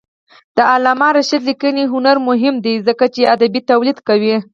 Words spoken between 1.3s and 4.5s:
لیکنی هنر مهم دی ځکه چې ادبي تولید کوي.